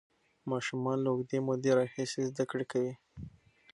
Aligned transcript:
ماشومان 0.51 0.97
له 1.03 1.09
اوږدې 1.13 1.39
مودې 1.45 1.71
راهیسې 1.79 2.21
زده 2.29 2.43
کړه 2.51 2.65
کوي. 2.71 2.93